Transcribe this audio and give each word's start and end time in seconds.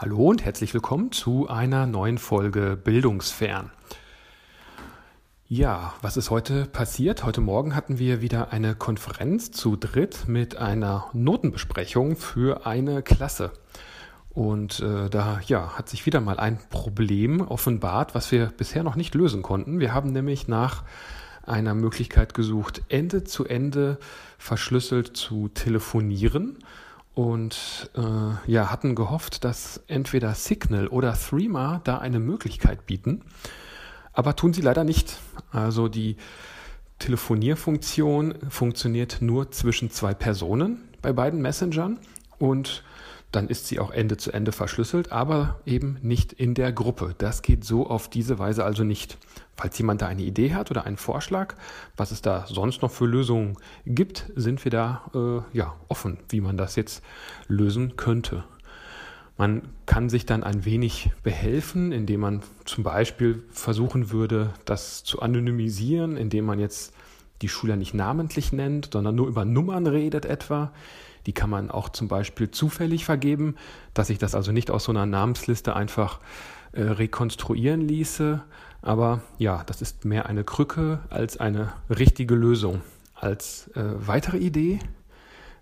Hallo 0.00 0.28
und 0.28 0.44
herzlich 0.44 0.74
willkommen 0.74 1.10
zu 1.10 1.48
einer 1.48 1.84
neuen 1.84 2.18
Folge 2.18 2.78
Bildungsfern. 2.80 3.72
Ja, 5.48 5.92
was 6.02 6.16
ist 6.16 6.30
heute 6.30 6.66
passiert? 6.66 7.24
Heute 7.24 7.40
Morgen 7.40 7.74
hatten 7.74 7.98
wir 7.98 8.22
wieder 8.22 8.52
eine 8.52 8.76
Konferenz 8.76 9.50
zu 9.50 9.74
dritt 9.74 10.28
mit 10.28 10.56
einer 10.56 11.06
Notenbesprechung 11.14 12.14
für 12.14 12.64
eine 12.64 13.02
Klasse. 13.02 13.50
Und 14.30 14.78
äh, 14.78 15.10
da 15.10 15.40
ja, 15.48 15.76
hat 15.76 15.88
sich 15.88 16.06
wieder 16.06 16.20
mal 16.20 16.38
ein 16.38 16.60
Problem 16.70 17.40
offenbart, 17.40 18.14
was 18.14 18.30
wir 18.30 18.52
bisher 18.56 18.84
noch 18.84 18.94
nicht 18.94 19.16
lösen 19.16 19.42
konnten. 19.42 19.80
Wir 19.80 19.94
haben 19.94 20.12
nämlich 20.12 20.46
nach 20.46 20.84
einer 21.42 21.74
Möglichkeit 21.74 22.34
gesucht, 22.34 22.82
Ende 22.88 23.24
zu 23.24 23.46
Ende 23.46 23.98
verschlüsselt 24.38 25.16
zu 25.16 25.48
telefonieren 25.48 26.58
und 27.18 27.90
äh, 27.96 28.50
ja, 28.50 28.70
hatten 28.70 28.94
gehofft, 28.94 29.42
dass 29.42 29.82
entweder 29.88 30.34
Signal 30.34 30.86
oder 30.86 31.14
Threema 31.14 31.80
da 31.82 31.98
eine 31.98 32.20
Möglichkeit 32.20 32.86
bieten, 32.86 33.22
aber 34.12 34.36
tun 34.36 34.52
sie 34.52 34.60
leider 34.60 34.84
nicht. 34.84 35.18
Also 35.50 35.88
die 35.88 36.16
Telefonierfunktion 37.00 38.36
funktioniert 38.48 39.16
nur 39.20 39.50
zwischen 39.50 39.90
zwei 39.90 40.14
Personen 40.14 40.80
bei 41.02 41.12
beiden 41.12 41.42
Messengern 41.42 41.98
und 42.38 42.84
dann 43.32 43.48
ist 43.48 43.66
sie 43.66 43.78
auch 43.78 43.90
Ende 43.90 44.16
zu 44.16 44.32
Ende 44.32 44.52
verschlüsselt, 44.52 45.12
aber 45.12 45.60
eben 45.66 45.98
nicht 46.00 46.32
in 46.32 46.54
der 46.54 46.72
Gruppe. 46.72 47.14
Das 47.18 47.42
geht 47.42 47.64
so 47.64 47.86
auf 47.86 48.08
diese 48.08 48.38
Weise 48.38 48.64
also 48.64 48.84
nicht. 48.84 49.18
Falls 49.56 49.76
jemand 49.76 50.02
da 50.02 50.06
eine 50.06 50.22
Idee 50.22 50.54
hat 50.54 50.70
oder 50.70 50.86
einen 50.86 50.96
Vorschlag, 50.96 51.54
was 51.96 52.10
es 52.10 52.22
da 52.22 52.46
sonst 52.46 52.80
noch 52.80 52.90
für 52.90 53.06
Lösungen 53.06 53.56
gibt, 53.84 54.30
sind 54.34 54.64
wir 54.64 54.70
da 54.70 55.02
äh, 55.14 55.56
ja 55.56 55.74
offen, 55.88 56.18
wie 56.28 56.40
man 56.40 56.56
das 56.56 56.76
jetzt 56.76 57.02
lösen 57.48 57.96
könnte. 57.96 58.44
Man 59.36 59.62
kann 59.86 60.08
sich 60.08 60.26
dann 60.26 60.42
ein 60.42 60.64
wenig 60.64 61.10
behelfen, 61.22 61.92
indem 61.92 62.20
man 62.20 62.42
zum 62.64 62.82
Beispiel 62.82 63.44
versuchen 63.50 64.10
würde, 64.10 64.54
das 64.64 65.04
zu 65.04 65.20
anonymisieren, 65.20 66.16
indem 66.16 66.44
man 66.44 66.58
jetzt 66.58 66.92
die 67.42 67.48
Schüler 67.48 67.76
nicht 67.76 67.94
namentlich 67.94 68.52
nennt, 68.52 68.90
sondern 68.92 69.14
nur 69.14 69.28
über 69.28 69.44
Nummern 69.44 69.86
redet 69.86 70.24
etwa. 70.24 70.72
Die 71.26 71.32
kann 71.32 71.50
man 71.50 71.70
auch 71.70 71.88
zum 71.88 72.08
Beispiel 72.08 72.50
zufällig 72.50 73.04
vergeben, 73.04 73.56
dass 73.94 74.08
sich 74.08 74.18
das 74.18 74.34
also 74.34 74.52
nicht 74.52 74.70
aus 74.70 74.84
so 74.84 74.92
einer 74.92 75.06
Namensliste 75.06 75.74
einfach 75.74 76.20
äh, 76.72 76.82
rekonstruieren 76.82 77.80
ließe. 77.80 78.42
Aber 78.82 79.22
ja, 79.38 79.64
das 79.64 79.82
ist 79.82 80.04
mehr 80.04 80.26
eine 80.26 80.44
Krücke 80.44 81.00
als 81.10 81.38
eine 81.38 81.72
richtige 81.90 82.34
Lösung. 82.34 82.82
Als 83.14 83.68
äh, 83.74 83.82
weitere 83.96 84.38
Idee 84.38 84.78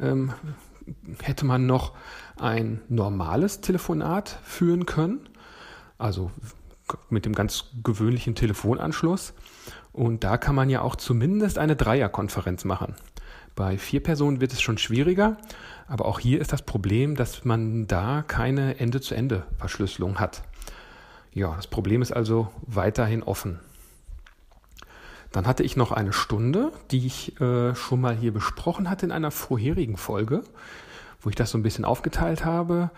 ähm, 0.00 0.32
hätte 1.22 1.44
man 1.44 1.66
noch 1.66 1.92
ein 2.36 2.80
normales 2.88 3.60
Telefonat 3.60 4.38
führen 4.42 4.86
können, 4.86 5.28
also 5.98 6.30
mit 7.10 7.26
dem 7.26 7.34
ganz 7.34 7.66
gewöhnlichen 7.84 8.34
Telefonanschluss. 8.34 9.34
Und 9.92 10.24
da 10.24 10.38
kann 10.38 10.54
man 10.54 10.70
ja 10.70 10.80
auch 10.80 10.96
zumindest 10.96 11.58
eine 11.58 11.76
Dreierkonferenz 11.76 12.64
machen. 12.64 12.94
Bei 13.54 13.76
vier 13.76 14.02
Personen 14.02 14.40
wird 14.40 14.52
es 14.52 14.62
schon 14.62 14.78
schwieriger, 14.78 15.36
aber 15.86 16.06
auch 16.06 16.20
hier 16.20 16.40
ist 16.40 16.52
das 16.52 16.62
Problem, 16.62 17.16
dass 17.16 17.44
man 17.44 17.86
da 17.86 18.24
keine 18.26 18.78
Ende-zu-Ende-Verschlüsselung 18.78 20.18
hat. 20.18 20.42
Ja, 21.32 21.54
das 21.56 21.66
Problem 21.66 22.02
ist 22.02 22.12
also 22.12 22.48
weiterhin 22.62 23.22
offen. 23.22 23.60
Dann 25.32 25.46
hatte 25.46 25.62
ich 25.62 25.76
noch 25.76 25.92
eine 25.92 26.12
Stunde, 26.12 26.72
die 26.90 27.06
ich 27.06 27.40
äh, 27.40 27.74
schon 27.74 28.00
mal 28.00 28.14
hier 28.14 28.32
besprochen 28.32 28.88
hatte 28.90 29.06
in 29.06 29.12
einer 29.12 29.30
vorherigen 29.30 29.96
Folge, 29.96 30.42
wo 31.20 31.30
ich 31.30 31.36
das 31.36 31.50
so 31.50 31.58
ein 31.58 31.62
bisschen 31.62 31.86
aufgeteilt 31.86 32.44
habe, 32.44 32.90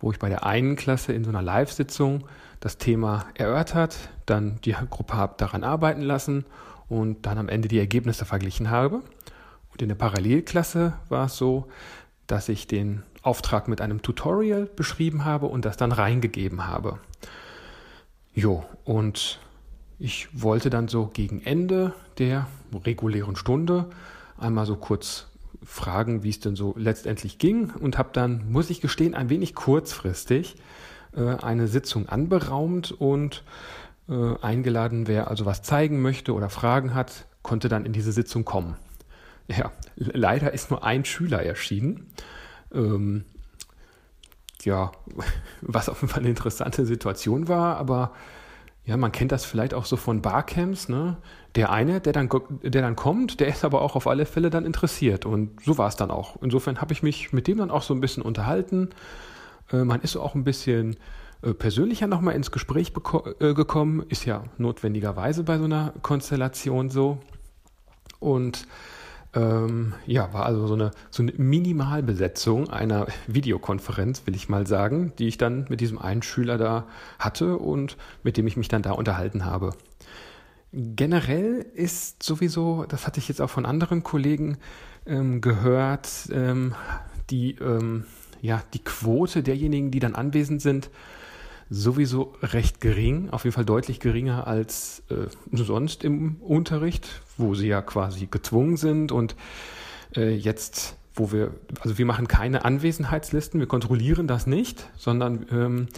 wo 0.00 0.10
ich 0.10 0.18
bei 0.18 0.28
der 0.28 0.44
einen 0.44 0.76
Klasse 0.76 1.12
in 1.12 1.24
so 1.24 1.30
einer 1.30 1.42
Live-Sitzung 1.42 2.24
das 2.60 2.78
Thema 2.78 3.26
erörtert, 3.34 3.96
dann 4.24 4.58
die 4.64 4.74
Gruppe 4.88 5.14
habe 5.14 5.34
daran 5.36 5.64
arbeiten 5.64 6.02
lassen 6.02 6.44
und 6.88 7.26
dann 7.26 7.38
am 7.38 7.48
Ende 7.48 7.68
die 7.68 7.78
Ergebnisse 7.78 8.24
verglichen 8.24 8.70
habe. 8.70 9.02
Und 9.72 9.82
in 9.82 9.88
der 9.88 9.96
Parallelklasse 9.96 10.94
war 11.08 11.26
es 11.26 11.36
so, 11.36 11.68
dass 12.26 12.48
ich 12.48 12.66
den 12.66 13.02
Auftrag 13.22 13.68
mit 13.68 13.80
einem 13.80 14.02
Tutorial 14.02 14.66
beschrieben 14.66 15.24
habe 15.24 15.46
und 15.46 15.64
das 15.64 15.76
dann 15.76 15.92
reingegeben 15.92 16.66
habe. 16.66 16.98
Jo, 18.34 18.64
und 18.84 19.40
ich 19.98 20.28
wollte 20.32 20.70
dann 20.70 20.88
so 20.88 21.06
gegen 21.06 21.42
Ende 21.42 21.94
der 22.18 22.46
regulären 22.84 23.36
Stunde 23.36 23.90
einmal 24.38 24.66
so 24.66 24.76
kurz 24.76 25.28
fragen, 25.64 26.22
wie 26.22 26.30
es 26.30 26.40
denn 26.40 26.56
so 26.56 26.74
letztendlich 26.76 27.38
ging 27.38 27.70
und 27.70 27.98
habe 27.98 28.10
dann, 28.12 28.50
muss 28.50 28.70
ich 28.70 28.80
gestehen, 28.80 29.14
ein 29.14 29.28
wenig 29.30 29.54
kurzfristig 29.54 30.56
äh, 31.16 31.36
eine 31.36 31.68
Sitzung 31.68 32.08
anberaumt 32.08 32.92
und 32.92 33.44
äh, 34.08 34.34
eingeladen, 34.40 35.06
wer 35.06 35.28
also 35.28 35.46
was 35.46 35.62
zeigen 35.62 36.02
möchte 36.02 36.34
oder 36.34 36.50
Fragen 36.50 36.94
hat, 36.94 37.26
konnte 37.42 37.68
dann 37.68 37.86
in 37.86 37.92
diese 37.92 38.12
Sitzung 38.12 38.44
kommen. 38.44 38.76
Ja, 39.48 39.72
leider 39.96 40.52
ist 40.52 40.70
nur 40.70 40.84
ein 40.84 41.04
Schüler 41.04 41.42
erschienen. 41.42 42.10
Ähm, 42.72 43.24
ja, 44.62 44.92
was 45.60 45.88
auf 45.88 46.00
jeden 46.00 46.12
Fall 46.12 46.20
eine 46.20 46.30
interessante 46.30 46.86
Situation 46.86 47.48
war, 47.48 47.76
aber 47.76 48.12
ja, 48.84 48.96
man 48.96 49.12
kennt 49.12 49.30
das 49.30 49.44
vielleicht 49.44 49.74
auch 49.74 49.84
so 49.84 49.96
von 49.96 50.22
Barcamps, 50.22 50.88
ne? 50.88 51.16
Der 51.54 51.70
eine, 51.70 52.00
der 52.00 52.12
dann, 52.12 52.28
der 52.62 52.82
dann 52.82 52.96
kommt, 52.96 53.38
der 53.38 53.46
ist 53.48 53.64
aber 53.64 53.82
auch 53.82 53.94
auf 53.94 54.08
alle 54.08 54.26
Fälle 54.26 54.50
dann 54.50 54.66
interessiert. 54.66 55.24
Und 55.24 55.62
so 55.62 55.78
war 55.78 55.86
es 55.86 55.96
dann 55.96 56.10
auch. 56.10 56.42
Insofern 56.42 56.80
habe 56.80 56.92
ich 56.92 57.02
mich 57.02 57.32
mit 57.32 57.46
dem 57.46 57.58
dann 57.58 57.70
auch 57.70 57.82
so 57.82 57.94
ein 57.94 58.00
bisschen 58.00 58.22
unterhalten. 58.22 58.90
Äh, 59.70 59.84
man 59.84 60.00
ist 60.00 60.16
auch 60.16 60.34
ein 60.34 60.44
bisschen 60.44 60.96
äh, 61.42 61.52
persönlicher 61.54 62.08
nochmal 62.08 62.34
ins 62.34 62.50
Gespräch 62.50 62.92
äh, 63.38 63.54
gekommen. 63.54 64.04
Ist 64.08 64.24
ja 64.24 64.44
notwendigerweise 64.58 65.44
bei 65.44 65.58
so 65.58 65.64
einer 65.64 65.92
Konstellation 66.02 66.90
so. 66.90 67.18
Und 68.18 68.66
ähm, 69.34 69.94
ja, 70.06 70.32
war 70.32 70.44
also 70.44 70.66
so 70.66 70.74
eine, 70.74 70.90
so 71.10 71.22
eine 71.22 71.32
Minimalbesetzung 71.32 72.68
einer 72.68 73.06
Videokonferenz, 73.26 74.26
will 74.26 74.34
ich 74.34 74.48
mal 74.48 74.66
sagen, 74.66 75.12
die 75.18 75.28
ich 75.28 75.38
dann 75.38 75.66
mit 75.68 75.80
diesem 75.80 75.98
einen 75.98 76.22
Schüler 76.22 76.58
da 76.58 76.86
hatte 77.18 77.56
und 77.56 77.96
mit 78.22 78.36
dem 78.36 78.46
ich 78.46 78.56
mich 78.56 78.68
dann 78.68 78.82
da 78.82 78.92
unterhalten 78.92 79.44
habe. 79.44 79.70
Generell 80.72 81.66
ist 81.74 82.22
sowieso, 82.22 82.84
das 82.86 83.06
hatte 83.06 83.20
ich 83.20 83.28
jetzt 83.28 83.40
auch 83.40 83.50
von 83.50 83.66
anderen 83.66 84.02
Kollegen 84.02 84.58
ähm, 85.06 85.40
gehört, 85.40 86.08
ähm, 86.32 86.74
die, 87.30 87.56
ähm, 87.56 88.04
ja, 88.40 88.62
die 88.74 88.84
Quote 88.84 89.42
derjenigen, 89.42 89.90
die 89.90 90.00
dann 90.00 90.14
anwesend 90.14 90.60
sind, 90.62 90.90
sowieso 91.72 92.34
recht 92.42 92.80
gering, 92.80 93.30
auf 93.30 93.44
jeden 93.44 93.54
Fall 93.54 93.64
deutlich 93.64 93.98
geringer 93.98 94.46
als 94.46 95.02
äh, 95.08 95.26
sonst 95.52 96.04
im 96.04 96.36
Unterricht, 96.36 97.22
wo 97.38 97.54
sie 97.54 97.68
ja 97.68 97.80
quasi 97.80 98.26
gezwungen 98.26 98.76
sind 98.76 99.10
und 99.10 99.34
äh, 100.14 100.34
jetzt, 100.34 100.96
wo 101.14 101.32
wir, 101.32 101.52
also 101.80 101.96
wir 101.96 102.04
machen 102.04 102.28
keine 102.28 102.66
Anwesenheitslisten, 102.66 103.58
wir 103.58 103.66
kontrollieren 103.66 104.26
das 104.26 104.46
nicht, 104.46 104.90
sondern 104.98 105.46
ähm, 105.50 105.88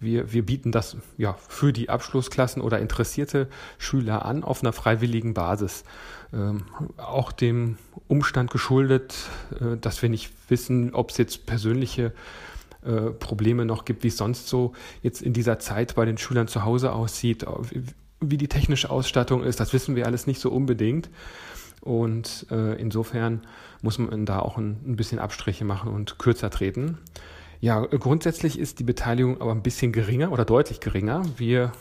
wir, 0.00 0.32
wir 0.32 0.46
bieten 0.46 0.72
das 0.72 0.96
ja 1.18 1.36
für 1.48 1.74
die 1.74 1.90
Abschlussklassen 1.90 2.62
oder 2.62 2.78
interessierte 2.78 3.48
Schüler 3.76 4.24
an 4.24 4.44
auf 4.44 4.62
einer 4.62 4.72
freiwilligen 4.72 5.34
Basis. 5.34 5.84
Ähm, 6.32 6.62
auch 6.96 7.32
dem 7.32 7.76
Umstand 8.06 8.50
geschuldet, 8.50 9.14
äh, 9.60 9.76
dass 9.76 10.00
wir 10.00 10.08
nicht 10.08 10.32
wissen, 10.48 10.94
ob 10.94 11.10
es 11.10 11.18
jetzt 11.18 11.44
persönliche 11.44 12.12
äh, 12.88 13.10
Probleme 13.10 13.64
noch 13.66 13.84
gibt, 13.84 14.02
wie 14.02 14.08
es 14.08 14.16
sonst 14.16 14.48
so 14.48 14.72
jetzt 15.02 15.20
in 15.20 15.34
dieser 15.34 15.58
Zeit 15.58 15.94
bei 15.94 16.06
den 16.06 16.16
Schülern 16.16 16.48
zu 16.48 16.64
Hause 16.64 16.92
aussieht, 16.92 17.44
wie 18.20 18.36
die 18.38 18.48
technische 18.48 18.90
Ausstattung 18.90 19.44
ist, 19.44 19.60
das 19.60 19.72
wissen 19.72 19.94
wir 19.94 20.06
alles 20.06 20.26
nicht 20.26 20.40
so 20.40 20.50
unbedingt. 20.50 21.10
Und 21.80 22.46
äh, 22.50 22.80
insofern 22.80 23.42
muss 23.82 23.98
man 23.98 24.26
da 24.26 24.40
auch 24.40 24.56
ein, 24.56 24.80
ein, 24.86 24.96
bisschen 24.96 25.18
Abstriche 25.18 25.64
machen 25.64 25.92
und 25.92 26.18
kürzer 26.18 26.50
treten. 26.50 26.98
Ja, 27.60 27.80
grundsätzlich 27.80 28.58
ist 28.58 28.78
die 28.78 28.84
Beteiligung 28.84 29.40
aber 29.40 29.52
ein 29.52 29.62
bisschen 29.62 29.92
geringer 29.92 30.32
oder 30.32 30.44
deutlich 30.44 30.80
geringer. 30.80 31.22
Wir, 31.36 31.72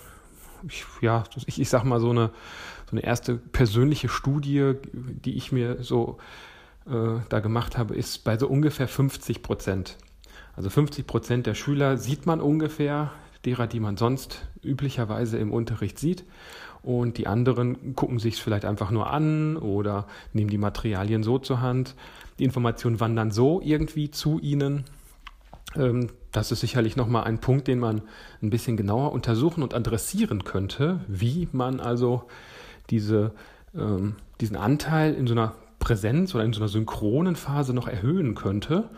ich, 0.67 0.85
ja, 1.01 1.23
ich, 1.45 1.59
ich 1.59 1.69
sag 1.69 1.83
mal 1.83 1.99
so 1.99 2.11
eine, 2.11 2.31
so 2.85 2.91
eine 2.91 3.01
erste 3.01 3.35
persönliche 3.35 4.09
Studie, 4.09 4.73
die 4.93 5.35
ich 5.35 5.51
mir 5.51 5.81
so 5.83 6.17
äh, 6.85 7.19
da 7.29 7.39
gemacht 7.39 7.77
habe, 7.77 7.95
ist 7.95 8.23
bei 8.23 8.37
so 8.37 8.47
ungefähr 8.47 8.87
50 8.87 9.41
Prozent. 9.41 9.97
Also 10.57 10.71
50 10.71 11.05
Prozent 11.05 11.45
der 11.45 11.53
Schüler 11.53 11.97
sieht 11.97 12.25
man 12.25 12.41
ungefähr, 12.41 13.11
derer, 13.45 13.67
die 13.67 13.79
man 13.79 13.95
sonst 13.95 14.47
üblicherweise 14.63 15.37
im 15.37 15.53
Unterricht 15.53 15.99
sieht. 15.99 16.25
Und 16.81 17.19
die 17.19 17.27
anderen 17.27 17.95
gucken 17.95 18.17
sich 18.17 18.35
es 18.35 18.39
vielleicht 18.39 18.65
einfach 18.65 18.89
nur 18.89 19.11
an 19.11 19.57
oder 19.57 20.07
nehmen 20.33 20.49
die 20.49 20.57
Materialien 20.57 21.21
so 21.21 21.37
zur 21.37 21.61
Hand. 21.61 21.95
Die 22.39 22.43
Informationen 22.43 22.99
wandern 22.99 23.29
so 23.29 23.61
irgendwie 23.63 24.09
zu 24.09 24.39
ihnen. 24.39 24.85
Ähm, 25.75 26.07
das 26.31 26.51
ist 26.51 26.61
sicherlich 26.61 26.95
nochmal 26.95 27.25
ein 27.25 27.39
Punkt, 27.39 27.67
den 27.67 27.77
man 27.77 28.01
ein 28.41 28.49
bisschen 28.49 28.77
genauer 28.77 29.11
untersuchen 29.11 29.61
und 29.61 29.75
adressieren 29.75 30.43
könnte, 30.43 31.01
wie 31.07 31.47
man 31.51 31.79
also 31.79 32.23
diese, 32.89 33.31
ähm, 33.75 34.15
diesen 34.41 34.55
Anteil 34.55 35.13
in 35.13 35.27
so 35.27 35.35
einer 35.35 35.53
Präsenz 35.77 36.33
oder 36.33 36.45
in 36.45 36.53
so 36.53 36.61
einer 36.61 36.67
synchronen 36.67 37.35
Phase 37.35 37.75
noch 37.75 37.87
erhöhen 37.87 38.33
könnte. 38.33 38.89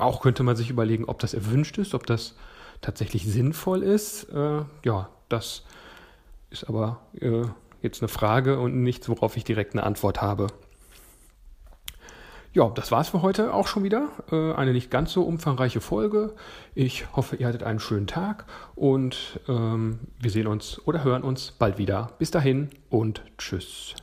Auch 0.00 0.20
könnte 0.20 0.42
man 0.42 0.56
sich 0.56 0.70
überlegen, 0.70 1.04
ob 1.04 1.18
das 1.18 1.34
erwünscht 1.34 1.78
ist, 1.78 1.94
ob 1.94 2.06
das 2.06 2.34
tatsächlich 2.80 3.26
sinnvoll 3.26 3.82
ist. 3.82 4.24
Äh, 4.32 4.62
ja, 4.84 5.08
das 5.28 5.64
ist 6.50 6.68
aber 6.68 7.00
äh, 7.20 7.44
jetzt 7.82 8.02
eine 8.02 8.08
Frage 8.08 8.58
und 8.58 8.82
nichts, 8.82 9.08
worauf 9.08 9.36
ich 9.36 9.44
direkt 9.44 9.74
eine 9.74 9.84
Antwort 9.84 10.20
habe. 10.20 10.48
Ja, 12.52 12.68
das 12.68 12.90
war's 12.90 13.10
für 13.10 13.22
heute 13.22 13.54
auch 13.54 13.68
schon 13.68 13.84
wieder. 13.84 14.08
Äh, 14.32 14.54
eine 14.54 14.72
nicht 14.72 14.90
ganz 14.90 15.12
so 15.12 15.22
umfangreiche 15.22 15.80
Folge. 15.80 16.34
Ich 16.74 17.06
hoffe, 17.14 17.36
ihr 17.36 17.46
hattet 17.46 17.62
einen 17.62 17.78
schönen 17.78 18.08
Tag 18.08 18.44
und 18.74 19.38
ähm, 19.48 20.00
wir 20.18 20.30
sehen 20.30 20.48
uns 20.48 20.80
oder 20.84 21.04
hören 21.04 21.22
uns 21.22 21.52
bald 21.52 21.78
wieder. 21.78 22.10
Bis 22.18 22.32
dahin 22.32 22.70
und 22.88 23.22
tschüss. 23.38 23.94